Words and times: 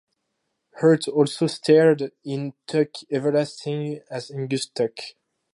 Hurt 0.77 1.07
also 1.07 1.45
starred 1.45 2.11
in 2.25 2.55
"Tuck 2.65 2.87
Everlasting" 3.11 4.01
as 4.09 4.31
Angus 4.31 4.65
Tuck. 4.65 4.97